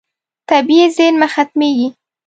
طبیعي 0.49 0.87
زیرمه 0.95 1.27
ختمېږي. 1.33 1.87